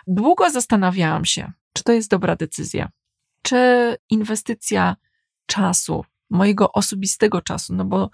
Długo 0.07 0.51
zastanawiałam 0.51 1.25
się, 1.25 1.53
czy 1.73 1.85
to 1.85 1.93
jest 1.93 2.11
dobra 2.11 2.37
decyzja, 2.37 2.89
czy 3.43 3.97
inwestycja 4.11 4.97
czasu, 5.47 6.05
mojego 6.31 6.73
osobistego 6.73 7.41
czasu, 7.41 7.75
no 7.75 7.85
bo 7.85 8.11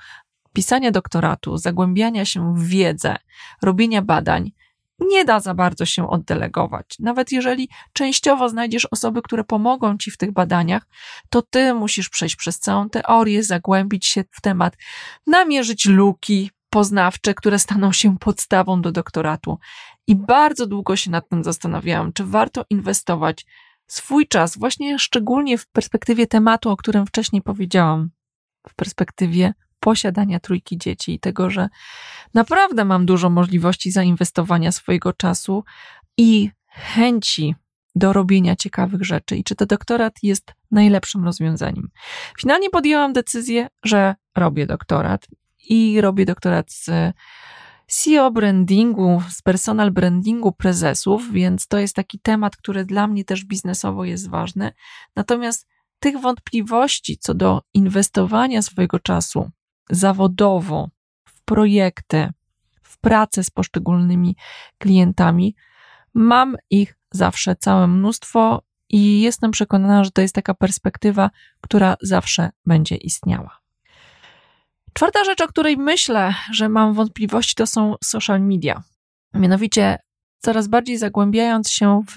pisania 0.52 0.90
doktoratu, 0.90 1.56
zagłębiania 1.56 2.24
się 2.24 2.54
w 2.54 2.66
wiedzę, 2.66 3.16
robienia 3.62 4.02
badań 4.02 4.52
nie 5.00 5.24
da 5.24 5.40
za 5.40 5.54
bardzo 5.54 5.86
się 5.86 6.10
oddelegować. 6.10 6.96
Nawet 6.98 7.32
jeżeli 7.32 7.68
częściowo 7.92 8.48
znajdziesz 8.48 8.84
osoby, 8.84 9.22
które 9.22 9.44
pomogą 9.44 9.98
ci 9.98 10.10
w 10.10 10.16
tych 10.16 10.32
badaniach, 10.32 10.86
to 11.30 11.42
ty 11.42 11.74
musisz 11.74 12.08
przejść 12.08 12.36
przez 12.36 12.58
całą 12.58 12.88
teorię, 12.88 13.42
zagłębić 13.42 14.06
się 14.06 14.24
w 14.30 14.40
temat, 14.40 14.76
namierzyć 15.26 15.86
luki 15.86 16.50
poznawcze, 16.70 17.34
które 17.34 17.58
staną 17.58 17.92
się 17.92 18.18
podstawą 18.18 18.82
do 18.82 18.92
doktoratu. 18.92 19.58
I 20.06 20.16
bardzo 20.16 20.66
długo 20.66 20.96
się 20.96 21.10
nad 21.10 21.28
tym 21.28 21.44
zastanawiałam, 21.44 22.12
czy 22.12 22.24
warto 22.24 22.64
inwestować 22.70 23.46
swój 23.86 24.28
czas, 24.28 24.58
właśnie 24.58 24.98
szczególnie 24.98 25.58
w 25.58 25.66
perspektywie 25.66 26.26
tematu, 26.26 26.70
o 26.70 26.76
którym 26.76 27.06
wcześniej 27.06 27.42
powiedziałam, 27.42 28.10
w 28.68 28.74
perspektywie 28.74 29.54
posiadania 29.80 30.40
trójki 30.40 30.78
dzieci 30.78 31.14
i 31.14 31.20
tego, 31.20 31.50
że 31.50 31.68
naprawdę 32.35 32.85
mam 32.85 33.06
dużo 33.06 33.30
możliwości 33.30 33.90
zainwestowania 33.90 34.73
swojego 34.73 35.12
czasu 35.12 35.64
i 36.16 36.50
chęci 36.68 37.54
do 37.94 38.12
robienia 38.12 38.56
ciekawych 38.56 39.04
rzeczy 39.04 39.37
i 39.37 39.44
czy 39.44 39.54
to 39.54 39.66
doktorat 39.66 40.18
jest 40.23 40.54
najlepszym 40.70 41.25
rozwiązaniem. 41.25 41.88
Finalnie 42.40 42.70
podjęłam 42.70 43.12
decyzję, 43.12 43.68
że 43.85 44.14
robię 44.37 44.66
doktorat 44.66 45.26
i 45.68 46.00
robię 46.00 46.26
doktorat 46.26 46.73
z 46.73 46.90
CEO 47.87 48.30
brandingu, 48.30 49.23
z 49.30 49.42
personal 49.42 49.90
brandingu 49.90 50.52
prezesów, 50.52 51.32
więc 51.32 51.66
to 51.68 51.78
jest 51.78 51.94
taki 51.94 52.18
temat, 52.18 52.56
który 52.56 52.85
dla 52.85 53.06
mnie 53.06 53.25
też 53.25 53.44
biznesowo 53.44 54.04
jest 54.04 54.30
ważny. 54.30 54.73
Natomiast 55.16 55.68
tych 55.99 56.20
wątpliwości 56.20 57.18
co 57.18 57.35
do 57.35 57.62
inwestowania 57.75 58.62
swojego 58.62 58.99
czasu 58.99 59.50
zawodowo 59.90 60.88
w 61.25 61.42
projekty, 61.45 62.33
w 62.83 62.99
pracę 62.99 63.45
z 63.45 63.50
poszczególnymi 63.50 64.37
klientami, 64.78 65.57
mam 66.14 66.57
ich 66.71 66.99
zawsze 67.11 67.57
całe 67.57 67.87
mnóstwo 67.87 68.62
i 68.88 69.21
jestem 69.21 69.50
przekonana, 69.50 70.04
że 70.04 70.11
to 70.11 70.21
jest 70.21 70.35
taka 70.35 70.54
perspektywa, 70.54 71.30
która 71.61 71.97
zawsze 72.02 72.50
będzie 72.66 72.97
istniała. 72.97 73.59
Czwarta 74.92 75.25
rzecz, 75.25 75.40
o 75.40 75.49
której 75.49 75.76
myślę, 75.76 76.35
że 76.52 76.68
mam 76.68 76.95
wątpliwości, 76.95 77.54
to 77.54 77.66
są 77.66 77.95
social 78.04 78.40
media. 78.40 78.83
Mianowicie, 79.35 79.99
coraz 80.38 80.68
bardziej 80.68 80.99
zagłębiając 80.99 81.71
się 81.71 82.02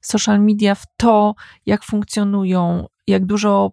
social 0.00 0.40
media, 0.40 0.74
w 0.74 0.84
to, 0.96 1.34
jak 1.66 1.84
funkcjonują, 1.84 2.86
jak 3.06 3.26
dużo 3.26 3.72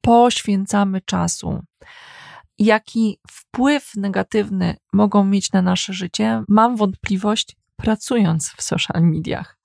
poświęcamy 0.00 1.00
czasu, 1.00 1.62
jaki 2.58 3.18
wpływ 3.30 3.92
negatywny 3.96 4.76
mogą 4.92 5.24
mieć 5.24 5.52
na 5.52 5.62
nasze 5.62 5.92
życie, 5.92 6.44
mam 6.48 6.76
wątpliwość 6.76 7.56
pracując 7.76 8.52
w 8.56 8.62
social 8.62 9.02
mediach. 9.02 9.58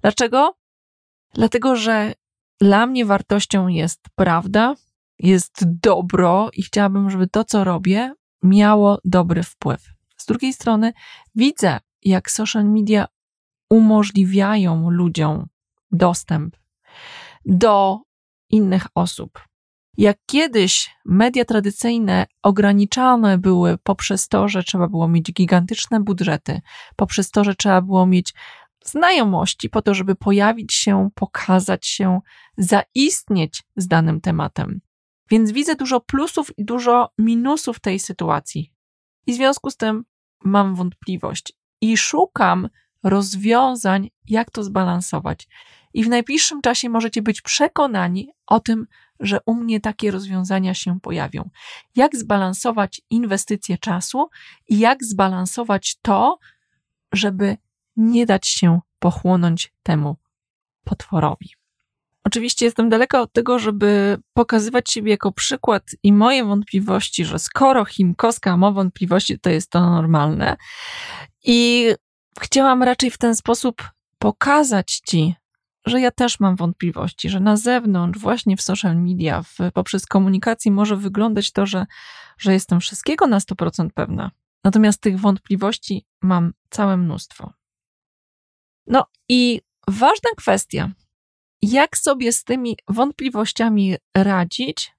Dlaczego? 0.00 0.56
Dlatego, 1.34 1.76
że 1.76 2.12
dla 2.60 2.86
mnie 2.86 3.04
wartością 3.04 3.68
jest 3.68 4.00
prawda, 4.14 4.74
jest 5.18 5.80
dobro 5.80 6.50
i 6.52 6.62
chciałabym, 6.62 7.10
żeby 7.10 7.28
to, 7.28 7.44
co 7.44 7.64
robię, 7.64 8.14
miało 8.42 8.98
dobry 9.04 9.42
wpływ. 9.42 9.82
Z 10.16 10.26
drugiej 10.26 10.52
strony 10.52 10.92
widzę, 11.34 11.80
jak 12.02 12.30
social 12.30 12.64
media 12.64 13.06
umożliwiają 13.70 14.90
ludziom 14.90 15.46
dostęp 15.92 16.56
do 17.44 18.00
innych 18.50 18.86
osób, 18.94 19.49
jak 19.96 20.18
kiedyś 20.26 20.90
media 21.04 21.44
tradycyjne 21.44 22.26
ograniczane 22.42 23.38
były 23.38 23.78
poprzez 23.78 24.28
to, 24.28 24.48
że 24.48 24.64
trzeba 24.64 24.88
było 24.88 25.08
mieć 25.08 25.32
gigantyczne 25.32 26.00
budżety, 26.00 26.60
poprzez 26.96 27.30
to, 27.30 27.44
że 27.44 27.54
trzeba 27.54 27.80
było 27.80 28.06
mieć 28.06 28.34
znajomości 28.84 29.70
po 29.70 29.82
to, 29.82 29.94
żeby 29.94 30.14
pojawić 30.14 30.74
się, 30.74 31.10
pokazać 31.14 31.86
się, 31.86 32.20
zaistnieć 32.58 33.62
z 33.76 33.88
danym 33.88 34.20
tematem. 34.20 34.80
Więc 35.30 35.52
widzę 35.52 35.76
dużo 35.76 36.00
plusów 36.00 36.58
i 36.58 36.64
dużo 36.64 37.10
minusów 37.18 37.80
tej 37.80 37.98
sytuacji. 37.98 38.72
I 39.26 39.32
w 39.32 39.36
związku 39.36 39.70
z 39.70 39.76
tym 39.76 40.04
mam 40.44 40.74
wątpliwość 40.74 41.52
i 41.80 41.96
szukam 41.96 42.68
rozwiązań, 43.02 44.10
jak 44.28 44.50
to 44.50 44.64
zbalansować. 44.64 45.48
I 45.94 46.04
w 46.04 46.08
najbliższym 46.08 46.60
czasie 46.60 46.88
możecie 46.88 47.22
być 47.22 47.42
przekonani 47.42 48.32
o 48.46 48.60
tym, 48.60 48.86
że 49.20 49.38
u 49.46 49.54
mnie 49.54 49.80
takie 49.80 50.10
rozwiązania 50.10 50.74
się 50.74 51.00
pojawią. 51.00 51.50
Jak 51.96 52.16
zbalansować 52.16 53.00
inwestycje 53.10 53.78
czasu 53.78 54.28
i 54.68 54.78
jak 54.78 55.04
zbalansować 55.04 55.96
to, 56.02 56.38
żeby 57.12 57.56
nie 57.96 58.26
dać 58.26 58.48
się 58.48 58.80
pochłonąć 58.98 59.72
temu 59.82 60.16
potworowi. 60.84 61.50
Oczywiście 62.24 62.64
jestem 62.64 62.88
daleka 62.88 63.20
od 63.20 63.32
tego, 63.32 63.58
żeby 63.58 64.18
pokazywać 64.34 64.90
siebie 64.90 65.10
jako 65.10 65.32
przykład 65.32 65.82
i 66.02 66.12
moje 66.12 66.44
wątpliwości, 66.44 67.24
że 67.24 67.38
skoro 67.38 67.84
Chimkowska 67.84 68.56
ma 68.56 68.72
wątpliwości, 68.72 69.38
to 69.38 69.50
jest 69.50 69.70
to 69.70 69.80
normalne. 69.80 70.56
I 71.44 71.88
chciałam 72.40 72.82
raczej 72.82 73.10
w 73.10 73.18
ten 73.18 73.36
sposób 73.36 73.82
pokazać 74.18 75.00
Ci, 75.06 75.34
że 75.86 76.00
ja 76.00 76.10
też 76.10 76.40
mam 76.40 76.56
wątpliwości, 76.56 77.30
że 77.30 77.40
na 77.40 77.56
zewnątrz, 77.56 78.18
właśnie 78.18 78.56
w 78.56 78.62
social 78.62 78.96
media, 78.96 79.42
w, 79.42 79.58
poprzez 79.74 80.06
komunikację 80.06 80.72
może 80.72 80.96
wyglądać 80.96 81.52
to, 81.52 81.66
że, 81.66 81.86
że 82.38 82.52
jestem 82.52 82.80
wszystkiego 82.80 83.26
na 83.26 83.38
100% 83.38 83.90
pewna. 83.94 84.30
Natomiast 84.64 85.00
tych 85.00 85.20
wątpliwości 85.20 86.06
mam 86.22 86.52
całe 86.70 86.96
mnóstwo. 86.96 87.52
No 88.86 89.06
i 89.28 89.60
ważna 89.88 90.30
kwestia, 90.36 90.90
jak 91.62 91.96
sobie 91.96 92.32
z 92.32 92.44
tymi 92.44 92.76
wątpliwościami 92.88 93.96
radzić, 94.14 94.92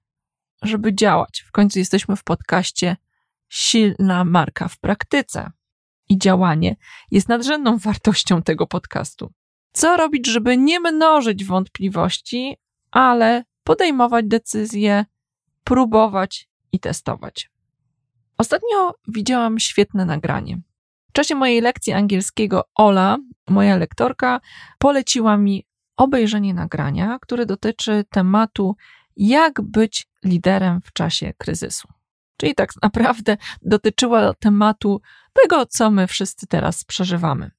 żeby 0.62 0.96
działać. 0.96 1.44
W 1.48 1.52
końcu 1.52 1.80
jesteśmy 1.80 2.16
w 2.16 2.24
podcaście 2.24 2.98
Silna 3.50 4.26
marka 4.26 4.68
w 4.68 4.80
praktyce. 4.80 5.52
I 6.10 6.18
działanie 6.18 6.76
jest 7.12 7.30
nadrzędną 7.30 7.78
wartością 7.78 8.42
tego 8.42 8.68
podcastu. 8.68 9.34
Co 9.72 9.98
robić, 9.98 10.28
żeby 10.28 10.58
nie 10.58 10.80
mnożyć 10.80 11.46
wątpliwości, 11.46 12.58
ale 12.92 13.44
podejmować 13.64 14.26
decyzje, 14.28 15.06
próbować 15.64 16.50
i 16.72 16.80
testować. 16.80 17.52
Ostatnio 18.38 18.94
widziałam 19.08 19.60
świetne 19.60 20.06
nagranie. 20.06 20.62
W 21.10 21.14
czasie 21.14 21.36
mojej 21.36 21.62
lekcji 21.62 21.94
angielskiego 21.94 22.64
Ola, 22.76 23.18
moja 23.50 23.78
lektorka, 23.78 24.42
poleciła 24.78 25.38
mi 25.38 25.66
obejrzenie 25.98 26.54
nagrania, 26.54 27.18
które 27.22 27.46
dotyczy 27.46 28.06
tematu, 28.10 28.76
jak 29.18 29.62
być 29.62 30.08
liderem 30.24 30.82
w 30.82 30.94
czasie 30.94 31.34
kryzysu. 31.38 31.88
Czyli 32.38 32.56
tak 32.56 32.70
naprawdę 32.84 33.38
dotyczyła 33.62 34.34
tematu 34.34 35.02
tego, 35.34 35.66
co 35.66 35.92
my 35.92 36.08
wszyscy 36.08 36.48
teraz 36.48 36.84
przeżywamy. 36.84 37.52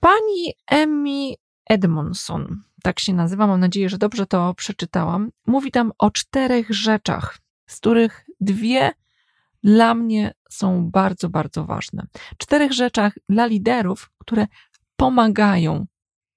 Pani 0.00 0.54
Emmy 0.66 1.34
Edmondson, 1.68 2.62
tak 2.82 3.00
się 3.00 3.12
nazywa, 3.14 3.46
mam 3.46 3.60
nadzieję, 3.60 3.88
że 3.88 3.98
dobrze 3.98 4.26
to 4.26 4.54
przeczytałam, 4.54 5.30
mówi 5.46 5.70
tam 5.70 5.92
o 5.98 6.10
czterech 6.10 6.70
rzeczach, 6.70 7.38
z 7.66 7.76
których 7.76 8.26
dwie 8.40 8.92
dla 9.64 9.94
mnie 9.94 10.34
są 10.50 10.90
bardzo, 10.90 11.28
bardzo 11.28 11.64
ważne. 11.64 12.06
Czterech 12.38 12.72
rzeczach 12.72 13.12
dla 13.28 13.46
liderów, 13.46 14.10
które 14.18 14.46
pomagają 14.96 15.86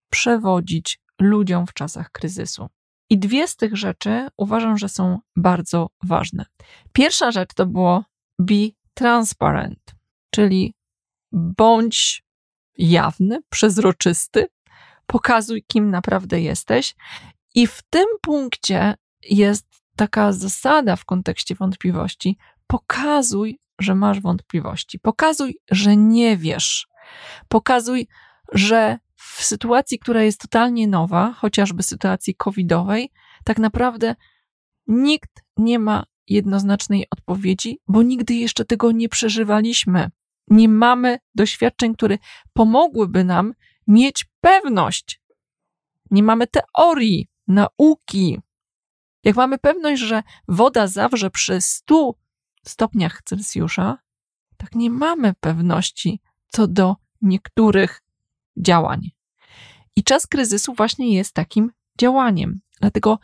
przewodzić 0.10 1.00
ludziom 1.22 1.68
w 1.68 1.74
czasach 1.74 2.12
kryzysu. 2.12 2.70
I 3.10 3.20
dwie 3.20 3.48
z 3.48 3.56
tych 3.56 3.78
rzeczy 3.78 4.28
uważam, 4.38 4.78
że 4.78 4.90
są 4.90 5.20
bardzo 5.36 5.90
ważne. 6.04 6.46
Pierwsza 6.94 7.32
rzecz 7.32 7.54
to 7.54 7.66
było 7.66 8.06
be 8.40 8.70
transparent, 8.94 9.96
czyli 10.30 10.74
bądź 11.32 12.24
jawny, 12.78 13.40
przezroczysty, 13.50 14.48
pokazuj, 15.12 15.64
kim 15.68 15.90
naprawdę 15.90 16.42
jesteś. 16.42 16.96
I 17.56 17.68
w 17.68 17.82
tym 17.90 18.06
punkcie 18.22 18.96
jest 19.30 19.68
taka 19.96 20.32
zasada 20.32 20.96
w 20.96 21.06
kontekście 21.06 21.56
wątpliwości: 21.56 22.38
pokazuj, 22.68 23.60
że 23.80 23.96
masz 23.96 24.20
wątpliwości, 24.20 25.00
pokazuj, 25.00 25.58
że 25.72 25.98
nie 25.98 26.38
wiesz, 26.38 26.88
pokazuj, 27.48 28.08
że 28.52 29.00
w 29.16 29.44
sytuacji, 29.44 30.00
która 30.00 30.24
jest 30.24 30.42
totalnie 30.42 30.88
nowa, 30.88 31.34
chociażby 31.34 31.84
sytuacji 31.84 32.36
covidowej, 32.36 33.12
tak 33.44 33.60
naprawdę 33.60 34.16
nikt 34.88 35.44
nie 35.58 35.80
ma 35.80 36.04
jednoznacznej 36.28 37.06
odpowiedzi, 37.10 37.80
bo 37.88 38.04
nigdy 38.04 38.34
jeszcze 38.34 38.66
tego 38.66 38.92
nie 38.92 39.10
przeżywaliśmy. 39.10 40.10
Nie 40.48 40.70
mamy 40.70 41.18
doświadczeń, 41.36 41.96
które 41.96 42.18
pomogłyby 42.54 43.24
nam 43.24 43.54
mieć 43.88 44.31
pewność. 44.42 45.22
Nie 46.12 46.24
mamy 46.24 46.48
teorii, 46.48 47.28
nauki. 47.48 48.40
Jak 49.24 49.36
mamy 49.36 49.58
pewność, 49.58 50.02
że 50.02 50.24
woda 50.48 50.88
zawrze 50.88 51.30
przy 51.30 51.62
100 51.62 52.14
stopniach 52.66 53.22
Celsjusza, 53.26 53.98
tak 54.58 54.76
nie 54.76 54.90
mamy 54.90 55.34
pewności 55.40 56.22
co 56.48 56.68
do 56.68 56.96
niektórych 57.22 58.02
działań. 58.58 59.12
I 59.96 60.04
czas 60.04 60.28
kryzysu 60.28 60.74
właśnie 60.74 61.14
jest 61.14 61.34
takim 61.34 61.72
działaniem. 62.00 62.60
Dlatego 62.80 63.20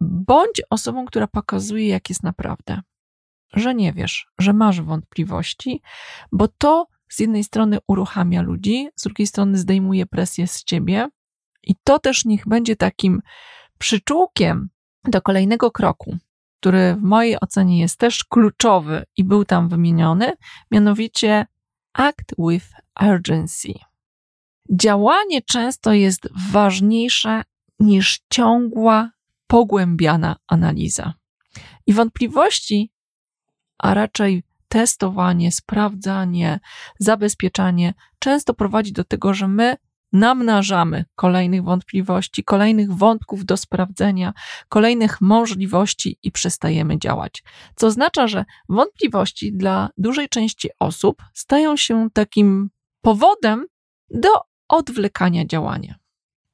bądź 0.00 0.62
osobą, 0.70 1.06
która 1.06 1.26
pokazuje, 1.26 1.88
jak 1.88 2.08
jest 2.08 2.22
naprawdę. 2.22 2.80
Że 3.52 3.74
nie 3.74 3.92
wiesz, 3.92 4.26
że 4.38 4.52
masz 4.52 4.80
wątpliwości, 4.80 5.82
bo 6.32 6.48
to 6.48 6.86
z 7.10 7.18
jednej 7.18 7.44
strony 7.44 7.78
uruchamia 7.86 8.42
ludzi, 8.42 8.88
z 8.96 9.02
drugiej 9.02 9.26
strony 9.26 9.58
zdejmuje 9.58 10.06
presję 10.06 10.46
z 10.46 10.64
ciebie, 10.64 11.08
i 11.62 11.74
to 11.84 11.98
też 11.98 12.24
niech 12.24 12.48
będzie 12.48 12.76
takim 12.76 13.22
przyczółkiem 13.78 14.68
do 15.04 15.22
kolejnego 15.22 15.70
kroku, 15.70 16.16
który 16.60 16.94
w 16.94 17.02
mojej 17.02 17.40
ocenie 17.40 17.80
jest 17.80 17.98
też 17.98 18.24
kluczowy 18.24 19.04
i 19.16 19.24
był 19.24 19.44
tam 19.44 19.68
wymieniony, 19.68 20.32
mianowicie 20.70 21.46
act 21.92 22.34
with 22.38 22.66
urgency. 23.00 23.72
Działanie 24.72 25.42
często 25.42 25.92
jest 25.92 26.28
ważniejsze 26.50 27.42
niż 27.80 28.20
ciągła, 28.30 29.10
pogłębiana 29.46 30.36
analiza. 30.46 31.14
I 31.86 31.92
wątpliwości, 31.92 32.92
a 33.78 33.94
raczej 33.94 34.42
testowanie, 34.68 35.52
sprawdzanie, 35.52 36.60
zabezpieczanie 36.98 37.94
często 38.18 38.54
prowadzi 38.54 38.92
do 38.92 39.04
tego, 39.04 39.34
że 39.34 39.48
my 39.48 39.76
namnażamy 40.12 41.04
kolejnych 41.14 41.64
wątpliwości, 41.64 42.44
kolejnych 42.44 42.92
wątków 42.92 43.44
do 43.44 43.56
sprawdzenia, 43.56 44.32
kolejnych 44.68 45.20
możliwości 45.20 46.18
i 46.22 46.32
przestajemy 46.32 46.98
działać. 46.98 47.42
Co 47.76 47.86
oznacza, 47.86 48.28
że 48.28 48.44
wątpliwości 48.68 49.52
dla 49.52 49.90
dużej 49.98 50.28
części 50.28 50.68
osób 50.80 51.22
stają 51.34 51.76
się 51.76 52.08
takim 52.12 52.70
powodem 53.00 53.66
do 54.10 54.28
odwlekania 54.68 55.44
działania. 55.46 55.94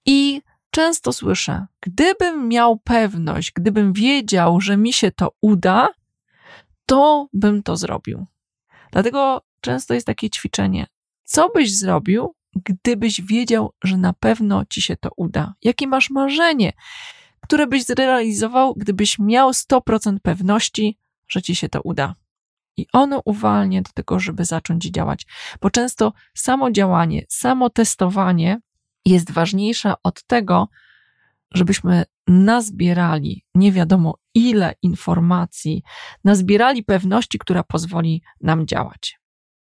I 0.07 0.43
często 0.71 1.13
słyszę, 1.13 1.67
gdybym 1.81 2.49
miał 2.49 2.77
pewność, 2.77 3.53
gdybym 3.53 3.93
wiedział, 3.93 4.61
że 4.61 4.77
mi 4.77 4.93
się 4.93 5.11
to 5.11 5.33
uda, 5.41 5.89
to 6.87 7.29
bym 7.33 7.63
to 7.63 7.77
zrobił. 7.77 8.27
Dlatego 8.93 9.43
często 9.61 9.95
jest 9.95 10.07
takie 10.07 10.31
ćwiczenie. 10.31 10.87
Co 11.25 11.49
byś 11.49 11.79
zrobił, 11.79 12.35
gdybyś 12.57 13.21
wiedział, 13.21 13.73
że 13.85 13.97
na 13.97 14.13
pewno 14.13 14.65
ci 14.65 14.83
się 14.83 14.97
to 14.97 15.11
uda? 15.17 15.55
Jakie 15.63 15.87
masz 15.87 16.11
marzenie, 16.11 16.73
które 17.41 17.67
byś 17.67 17.85
zrealizował, 17.85 18.75
gdybyś 18.75 19.19
miał 19.19 19.51
100% 19.51 20.17
pewności, 20.23 20.99
że 21.29 21.43
ci 21.43 21.57
się 21.57 21.69
to 21.69 21.81
uda? 21.83 22.15
I 22.77 22.87
ono 22.93 23.23
uwalnia 23.25 23.83
do 23.83 23.91
tego, 23.95 24.21
żeby 24.21 24.45
zacząć 24.45 24.85
działać, 24.85 25.27
bo 25.61 25.71
często 25.71 26.13
samo 26.35 26.71
działanie, 26.71 27.25
samo 27.29 27.71
testowanie 27.71 28.61
jest 29.05 29.31
ważniejsze 29.31 29.95
od 30.03 30.23
tego, 30.23 30.69
żebyśmy 31.55 32.05
nazbierali 32.27 33.45
nie 33.55 33.73
wiadomo 33.73 34.19
ile 34.35 34.75
informacji, 34.83 35.83
nazbierali 36.25 36.85
pewności, 36.85 37.39
która 37.39 37.63
pozwoli 37.63 38.23
nam 38.41 38.67
działać. 38.67 39.19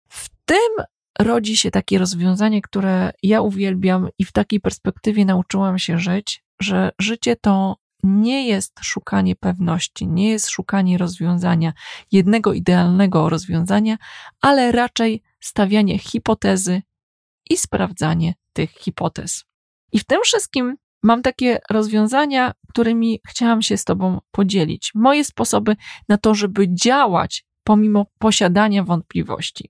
W 0.10 0.30
tym 0.46 0.86
rodzi 1.20 1.58
się 1.58 1.72
takie 1.72 1.98
rozwiązanie, 1.98 2.62
które 2.62 3.12
ja 3.24 3.42
uwielbiam 3.42 4.10
i 4.18 4.26
w 4.26 4.32
takiej 4.32 4.60
perspektywie 4.60 5.26
nauczyłam 5.26 5.80
się 5.80 6.00
żyć, 6.00 6.44
że 6.62 6.92
życie 7.00 7.36
to 7.36 7.76
nie 8.04 8.48
jest 8.48 8.80
szukanie 8.82 9.36
pewności, 9.36 10.08
nie 10.08 10.30
jest 10.30 10.50
szukanie 10.50 10.98
rozwiązania, 10.98 11.74
jednego 12.12 12.54
idealnego 12.54 13.30
rozwiązania, 13.30 13.98
ale 14.42 14.72
raczej 14.72 15.24
stawianie 15.40 16.00
hipotezy 16.00 16.82
i 17.50 17.58
sprawdzanie 17.58 18.34
tych 18.54 18.72
hipotez. 18.72 19.44
I 19.92 20.00
w 20.00 20.06
tym 20.06 20.22
wszystkim 20.24 20.78
mam 21.04 21.22
takie 21.22 21.60
rozwiązania, 21.70 22.54
którymi 22.70 23.20
chciałam 23.28 23.62
się 23.62 23.78
z 23.78 23.84
Tobą 23.84 24.20
podzielić. 24.32 24.92
Moje 24.96 25.26
sposoby 25.26 25.76
na 26.10 26.18
to, 26.18 26.36
żeby 26.36 26.68
działać 26.74 27.46
pomimo 27.64 28.06
posiadania 28.20 28.84
wątpliwości. 28.84 29.70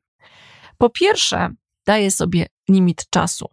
Po 0.78 0.89
pierwsze, 0.89 1.50
daję 1.86 2.12
sobie 2.12 2.46
limit 2.70 3.10
czasu. 3.10 3.50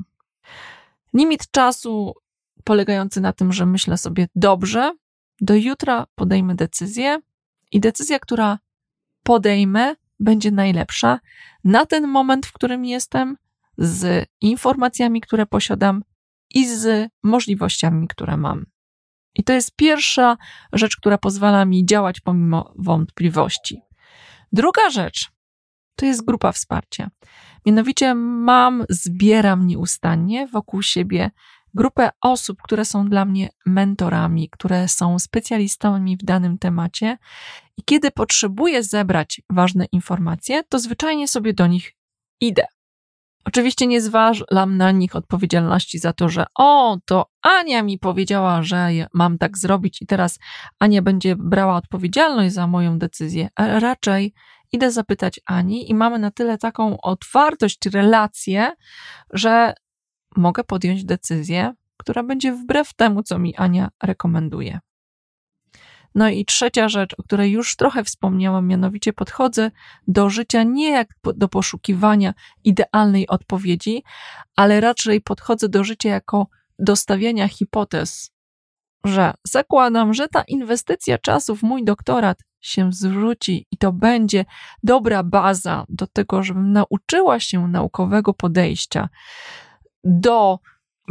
Limit 1.14 1.50
czasu 1.50 2.14
polegający 2.64 3.20
na 3.20 3.32
tym, 3.32 3.52
że 3.52 3.66
myślę 3.66 3.96
sobie 3.96 4.28
dobrze, 4.34 4.92
do 5.40 5.54
jutra 5.54 6.06
podejmę 6.14 6.54
decyzję 6.54 7.18
i 7.72 7.80
decyzja, 7.80 8.18
która 8.18 8.58
podejmę, 9.22 9.94
będzie 10.20 10.50
najlepsza 10.50 11.20
na 11.64 11.86
ten 11.86 12.08
moment, 12.08 12.46
w 12.46 12.52
którym 12.52 12.84
jestem, 12.84 13.36
z 13.78 14.26
informacjami, 14.40 15.20
które 15.20 15.46
posiadam 15.46 16.02
i 16.54 16.68
z 16.68 17.10
możliwościami, 17.22 18.08
które 18.08 18.36
mam. 18.36 18.66
I 19.34 19.44
to 19.44 19.52
jest 19.52 19.76
pierwsza 19.76 20.36
rzecz, 20.72 20.96
która 20.96 21.18
pozwala 21.18 21.64
mi 21.64 21.86
działać 21.86 22.20
pomimo 22.20 22.72
wątpliwości. 22.78 23.80
Druga 24.52 24.90
rzecz 24.90 25.30
to 25.94 26.06
jest 26.06 26.24
grupa 26.24 26.52
wsparcia. 26.52 27.10
Mianowicie 27.66 28.14
mam, 28.14 28.84
zbieram 28.88 29.66
nieustannie 29.66 30.46
wokół 30.46 30.82
siebie 30.82 31.30
grupę 31.74 32.10
osób, 32.20 32.62
które 32.62 32.84
są 32.84 33.08
dla 33.08 33.24
mnie 33.24 33.48
mentorami, 33.66 34.50
które 34.50 34.88
są 34.88 35.18
specjalistami 35.18 36.16
w 36.16 36.24
danym 36.24 36.58
temacie. 36.58 37.18
I 37.76 37.82
kiedy 37.84 38.10
potrzebuję 38.10 38.82
zebrać 38.82 39.42
ważne 39.50 39.86
informacje, 39.92 40.64
to 40.64 40.78
zwyczajnie 40.78 41.28
sobie 41.28 41.54
do 41.54 41.66
nich 41.66 41.94
idę. 42.40 42.64
Oczywiście 43.44 43.86
nie 43.86 44.00
zwalam 44.00 44.76
na 44.76 44.90
nich 44.90 45.16
odpowiedzialności 45.16 45.98
za 45.98 46.12
to, 46.12 46.28
że 46.28 46.46
o, 46.58 46.98
to 47.04 47.26
Ania 47.42 47.82
mi 47.82 47.98
powiedziała, 47.98 48.62
że 48.62 48.90
mam 49.14 49.38
tak 49.38 49.58
zrobić 49.58 50.02
i 50.02 50.06
teraz 50.06 50.38
Ania 50.78 51.02
będzie 51.02 51.36
brała 51.36 51.76
odpowiedzialność 51.76 52.54
za 52.54 52.66
moją 52.66 52.98
decyzję. 52.98 53.48
A 53.54 53.80
raczej 53.80 54.34
idę 54.72 54.92
zapytać 54.92 55.40
Ani 55.46 55.90
i 55.90 55.94
mamy 55.94 56.18
na 56.18 56.30
tyle 56.30 56.58
taką 56.58 57.00
otwartość, 57.00 57.86
relację, 57.86 58.72
że 59.32 59.74
mogę 60.36 60.64
podjąć 60.64 61.04
decyzję, 61.04 61.74
która 61.96 62.22
będzie 62.22 62.52
wbrew 62.52 62.94
temu, 62.94 63.22
co 63.22 63.38
mi 63.38 63.56
Ania 63.56 63.88
rekomenduje. 64.02 64.80
No 66.18 66.28
i 66.28 66.44
trzecia 66.44 66.88
rzecz, 66.88 67.14
o 67.18 67.22
której 67.22 67.52
już 67.52 67.76
trochę 67.76 68.04
wspomniałam, 68.04 68.66
mianowicie 68.66 69.12
podchodzę 69.12 69.70
do 70.08 70.30
życia 70.30 70.62
nie 70.62 70.90
jak 70.90 71.08
do 71.34 71.48
poszukiwania 71.48 72.34
idealnej 72.64 73.28
odpowiedzi, 73.28 74.02
ale 74.56 74.80
raczej 74.80 75.20
podchodzę 75.20 75.68
do 75.68 75.84
życia 75.84 76.08
jako 76.08 76.46
do 76.78 76.96
stawiania 76.96 77.48
hipotez, 77.48 78.30
że 79.04 79.34
zakładam, 79.46 80.14
że 80.14 80.28
ta 80.28 80.42
inwestycja 80.42 81.18
czasu 81.18 81.56
w 81.56 81.62
mój 81.62 81.84
doktorat 81.84 82.38
się 82.60 82.92
zwróci 82.92 83.66
i 83.70 83.76
to 83.76 83.92
będzie 83.92 84.44
dobra 84.82 85.22
baza 85.22 85.84
do 85.88 86.06
tego, 86.06 86.42
żebym 86.42 86.72
nauczyła 86.72 87.40
się 87.40 87.68
naukowego 87.68 88.34
podejścia 88.34 89.08
do 90.04 90.58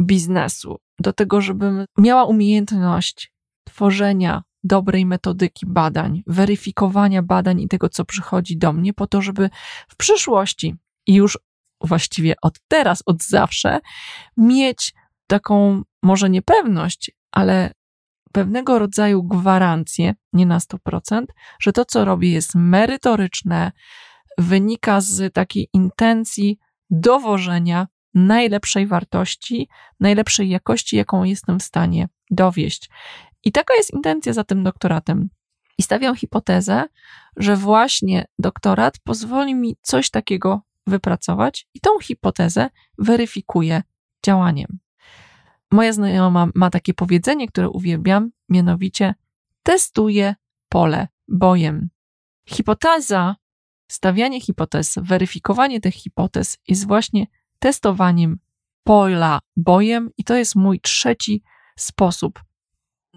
biznesu, 0.02 0.78
do 0.98 1.12
tego, 1.12 1.40
żebym 1.40 1.84
miała 1.98 2.24
umiejętność 2.24 3.32
tworzenia 3.64 4.42
dobrej 4.64 5.06
metodyki 5.06 5.66
badań, 5.66 6.22
weryfikowania 6.26 7.22
badań 7.22 7.60
i 7.60 7.68
tego, 7.68 7.88
co 7.88 8.04
przychodzi 8.04 8.58
do 8.58 8.72
mnie, 8.72 8.94
po 8.94 9.06
to, 9.06 9.22
żeby 9.22 9.50
w 9.88 9.96
przyszłości 9.96 10.74
i 11.06 11.14
już 11.14 11.38
właściwie 11.80 12.34
od 12.42 12.54
teraz, 12.68 13.02
od 13.06 13.22
zawsze, 13.24 13.80
mieć 14.36 14.94
taką 15.26 15.82
może 16.02 16.30
niepewność, 16.30 17.10
ale 17.32 17.72
pewnego 18.32 18.78
rodzaju 18.78 19.22
gwarancję, 19.22 20.14
nie 20.32 20.46
na 20.46 20.58
100%, 20.58 21.24
że 21.60 21.72
to, 21.72 21.84
co 21.84 22.04
robię, 22.04 22.32
jest 22.32 22.54
merytoryczne, 22.54 23.72
wynika 24.38 25.00
z 25.00 25.34
takiej 25.34 25.68
intencji 25.72 26.58
dowożenia 26.90 27.86
najlepszej 28.14 28.86
wartości, 28.86 29.68
najlepszej 30.00 30.48
jakości, 30.48 30.96
jaką 30.96 31.24
jestem 31.24 31.58
w 31.58 31.62
stanie 31.62 32.08
dowieść. 32.30 32.90
I 33.44 33.52
taka 33.52 33.74
jest 33.74 33.92
intencja 33.94 34.32
za 34.32 34.44
tym 34.44 34.64
doktoratem. 34.64 35.28
I 35.78 35.82
stawiam 35.82 36.16
hipotezę, 36.16 36.84
że 37.36 37.56
właśnie 37.56 38.26
doktorat 38.38 38.94
pozwoli 39.04 39.54
mi 39.54 39.76
coś 39.82 40.10
takiego 40.10 40.62
wypracować 40.86 41.68
i 41.74 41.80
tą 41.80 41.98
hipotezę 41.98 42.70
weryfikuję 42.98 43.82
działaniem. 44.26 44.78
Moja 45.70 45.92
znajoma 45.92 46.48
ma 46.54 46.70
takie 46.70 46.94
powiedzenie, 46.94 47.48
które 47.48 47.68
uwielbiam, 47.68 48.30
mianowicie 48.48 49.14
testuje 49.62 50.34
pole 50.68 51.08
bojem. 51.28 51.90
Hipoteza, 52.48 53.36
stawianie 53.90 54.40
hipotez, 54.40 54.98
weryfikowanie 55.02 55.80
tych 55.80 55.94
hipotez 55.94 56.58
jest 56.68 56.86
właśnie 56.86 57.26
testowaniem 57.58 58.38
pola 58.84 59.38
bojem 59.56 60.10
i 60.18 60.24
to 60.24 60.36
jest 60.36 60.56
mój 60.56 60.80
trzeci 60.80 61.42
sposób 61.78 62.42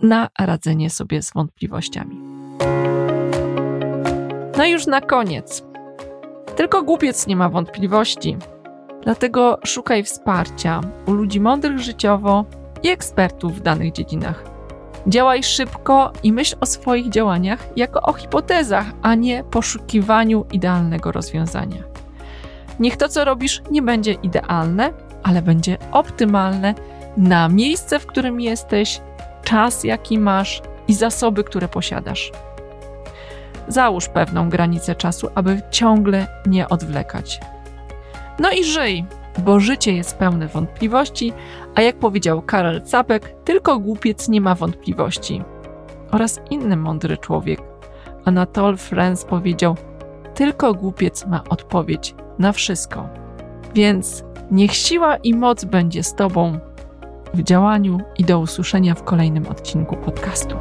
na 0.02 0.30
radzenie 0.40 0.90
sobie 0.90 1.22
z 1.22 1.34
wątpliwościami. 1.34 2.16
No 4.58 4.66
i 4.66 4.72
już 4.72 4.88
na 4.88 5.02
koniec. 5.02 5.64
Tylko 6.56 6.84
głupiec 6.84 7.28
nie 7.28 7.36
ma 7.36 7.50
wątpliwości. 7.50 8.38
Dlatego 9.04 9.60
szukaj 9.66 10.04
wsparcia 10.04 10.82
u 11.08 11.12
ludzi 11.12 11.40
mądrych 11.40 11.80
życiowo 11.80 12.46
i 12.84 12.90
ekspertów 12.90 13.56
w 13.56 13.62
danych 13.62 13.92
dziedzinach. 13.92 14.44
Działaj 15.08 15.44
szybko 15.44 16.12
i 16.24 16.34
myśl 16.34 16.56
o 16.60 16.66
swoich 16.66 17.10
działaniach 17.10 17.70
jako 17.76 18.02
o 18.02 18.14
hipotezach, 18.14 18.86
a 19.02 19.16
nie 19.16 19.44
poszukiwaniu 19.44 20.46
idealnego 20.52 21.12
rozwiązania. 21.12 21.84
Niech 22.80 22.98
to, 22.98 23.10
co 23.10 23.26
robisz, 23.26 23.62
nie 23.72 23.82
będzie 23.82 24.14
idealne, 24.14 24.94
ale 25.24 25.42
będzie 25.42 25.78
optymalne 25.92 26.76
na 27.18 27.50
miejsce, 27.50 28.00
w 28.00 28.06
którym 28.06 28.42
jesteś, 28.42 29.02
czas, 29.52 29.84
jaki 29.84 30.20
masz 30.20 30.62
i 30.88 30.94
zasoby, 30.94 31.44
które 31.44 31.68
posiadasz. 31.68 32.32
Załóż 33.68 34.10
pewną 34.10 34.50
granicę 34.50 34.96
czasu, 34.96 35.28
aby 35.36 35.62
ciągle 35.72 36.28
nie 36.46 36.70
odwlekać. 36.70 37.40
No 38.40 38.52
i 38.52 38.64
żyj, 38.64 39.06
bo 39.38 39.60
życie 39.60 39.94
jest 39.94 40.18
pełne 40.18 40.48
wątpliwości, 40.48 41.34
a 41.76 41.82
jak 41.82 41.96
powiedział 41.96 42.42
Karel 42.42 42.82
Capek, 42.82 43.36
tylko 43.44 43.80
głupiec 43.80 44.30
nie 44.30 44.42
ma 44.42 44.56
wątpliwości. 44.56 45.44
Oraz 46.12 46.40
inny 46.50 46.78
mądry 46.78 47.18
człowiek, 47.18 47.62
Anatole 48.26 48.78
France 48.78 49.28
powiedział, 49.28 49.76
tylko 50.36 50.74
głupiec 50.74 51.28
ma 51.28 51.44
odpowiedź 51.50 52.16
na 52.40 52.52
wszystko. 52.52 53.10
Więc 53.76 54.24
niech 54.52 54.74
siła 54.74 55.16
i 55.16 55.34
moc 55.34 55.66
będzie 55.66 56.04
z 56.04 56.16
Tobą 56.16 56.60
w 57.34 57.44
działaniu 57.44 58.00
i 58.18 58.24
do 58.24 58.40
usłyszenia 58.40 58.96
w 58.96 59.04
kolejnym 59.04 59.48
odcinku 59.48 59.98
podcastu. 59.98 60.56